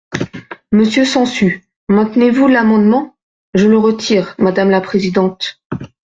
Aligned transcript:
Monsieur 0.71 1.05
Sansu, 1.05 1.63
maintenez-vous 1.87 2.47
l’amendement? 2.47 3.15
Je 3.53 3.67
le 3.67 3.77
retire, 3.77 4.33
madame 4.39 4.71
la 4.71 4.81
présidente. 4.81 5.61